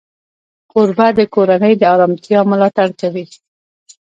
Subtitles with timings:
[0.71, 3.25] کوربه د کورنۍ د آرامتیا ملاتړ کوي.